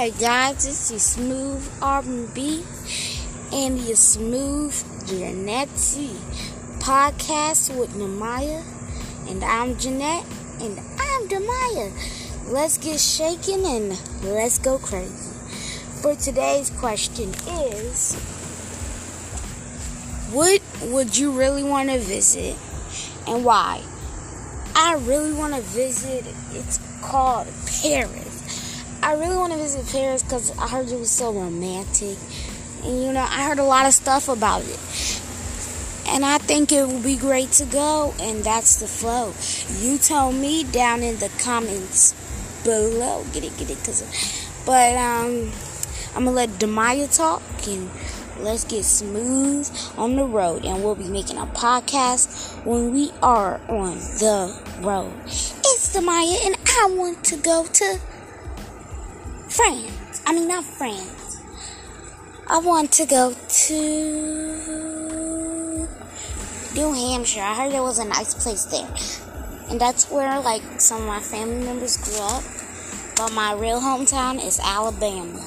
Hey 0.00 0.12
guys, 0.12 0.64
this 0.64 0.90
is 0.92 1.02
Smooth 1.02 1.62
R&B 1.82 2.64
and 3.52 3.78
the 3.80 3.94
Smooth 3.94 4.72
Jeanette 5.06 5.68
podcast 6.78 7.78
with 7.78 7.90
Namaya. 7.90 8.64
And 9.28 9.44
I'm 9.44 9.76
Jeanette 9.76 10.24
and 10.58 10.78
I'm 10.98 11.28
Demaya. 11.28 11.92
Let's 12.48 12.78
get 12.78 12.98
shaken 12.98 13.66
and 13.66 13.90
let's 14.24 14.58
go 14.58 14.78
crazy. 14.78 15.12
For 16.00 16.14
today's 16.14 16.70
question 16.70 17.34
is 17.46 18.14
What 20.32 20.62
would 20.84 21.14
you 21.14 21.30
really 21.32 21.62
want 21.62 21.90
to 21.90 21.98
visit 21.98 22.56
and 23.28 23.44
why? 23.44 23.82
I 24.74 24.94
really 24.94 25.34
want 25.34 25.54
to 25.56 25.60
visit, 25.60 26.24
it's 26.54 26.80
called 27.02 27.48
Paris. 27.82 28.29
I 29.02 29.14
really 29.14 29.36
want 29.36 29.52
to 29.54 29.58
visit 29.58 29.88
Paris 29.90 30.22
because 30.22 30.56
I 30.58 30.68
heard 30.68 30.88
it 30.88 30.98
was 30.98 31.10
so 31.10 31.32
romantic. 31.32 32.18
And 32.84 33.02
you 33.02 33.12
know, 33.12 33.26
I 33.26 33.46
heard 33.46 33.58
a 33.58 33.64
lot 33.64 33.86
of 33.86 33.94
stuff 33.94 34.28
about 34.28 34.62
it. 34.62 34.78
And 36.06 36.24
I 36.24 36.38
think 36.38 36.70
it 36.70 36.86
would 36.86 37.02
be 37.02 37.16
great 37.16 37.50
to 37.52 37.64
go. 37.64 38.14
And 38.20 38.44
that's 38.44 38.78
the 38.78 38.86
flow. 38.86 39.32
You 39.80 39.96
tell 39.96 40.32
me 40.32 40.64
down 40.64 41.02
in 41.02 41.16
the 41.16 41.30
comments 41.42 42.12
below. 42.62 43.24
Get 43.32 43.44
it, 43.44 43.56
get 43.56 43.70
it. 43.70 43.78
Cause, 43.78 44.02
but 44.66 44.96
um, 44.96 45.50
I'm 46.14 46.24
to 46.24 46.30
let 46.30 46.50
Demaya 46.50 47.14
talk. 47.16 47.42
And 47.66 47.88
let's 48.40 48.64
get 48.64 48.84
smooth 48.84 49.70
on 49.96 50.16
the 50.16 50.24
road. 50.24 50.66
And 50.66 50.84
we'll 50.84 50.94
be 50.94 51.08
making 51.08 51.38
a 51.38 51.46
podcast 51.46 52.66
when 52.66 52.92
we 52.92 53.12
are 53.22 53.62
on 53.68 53.96
the 54.20 54.60
road. 54.82 55.12
It's 55.24 55.96
Demaya. 55.96 56.46
And 56.46 56.56
I 56.68 56.94
want 56.94 57.24
to 57.24 57.36
go 57.38 57.64
to 57.64 58.00
France. 59.50 60.22
I 60.26 60.32
mean, 60.32 60.46
not 60.46 60.64
France. 60.64 61.42
I 62.46 62.58
want 62.58 62.92
to 62.92 63.06
go 63.06 63.34
to 63.34 63.74
New 66.74 66.92
Hampshire. 66.92 67.40
I 67.40 67.54
heard 67.54 67.72
it 67.72 67.80
was 67.80 67.98
a 67.98 68.04
nice 68.04 68.34
place 68.34 68.64
there. 68.66 68.88
And 69.68 69.80
that's 69.80 70.08
where, 70.10 70.40
like, 70.40 70.62
some 70.80 71.02
of 71.02 71.08
my 71.08 71.20
family 71.20 71.64
members 71.64 71.96
grew 71.96 72.22
up. 72.22 72.44
But 73.16 73.32
my 73.32 73.52
real 73.52 73.80
hometown 73.80 74.44
is 74.44 74.60
Alabama. 74.62 75.40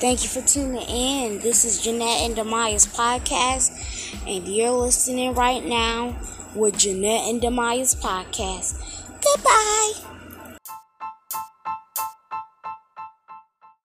Thank 0.00 0.22
you 0.22 0.28
for 0.28 0.40
tuning 0.40 0.80
in. 0.80 1.40
This 1.40 1.64
is 1.64 1.82
Jeanette 1.82 2.22
and 2.22 2.36
Demaya's 2.36 2.86
podcast. 2.86 3.70
And 4.26 4.48
you're 4.48 4.70
listening 4.70 5.34
right 5.34 5.64
now 5.64 6.16
with 6.54 6.78
Jeanette 6.78 7.28
and 7.28 7.42
Demaya's 7.42 7.94
podcast. 7.94 8.80
Goodbye. 9.22 10.07